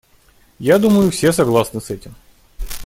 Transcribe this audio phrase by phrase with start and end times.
[0.57, 2.15] Я думаю, все согласны с этим.